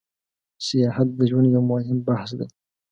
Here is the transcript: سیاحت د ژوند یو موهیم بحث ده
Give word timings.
سیاحت 0.65 1.07
د 1.15 1.21
ژوند 1.29 1.47
یو 1.53 1.61
موهیم 1.69 1.99
بحث 2.07 2.29
ده 2.39 2.45